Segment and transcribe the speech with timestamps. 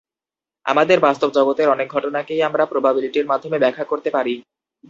[0.65, 4.33] আমাদের বাস্তব জগতের অনেক ঘটনাকেই আমরা প্রবাবিলিটির মাধ্যমে ব্যাখ্যা করতে পারি।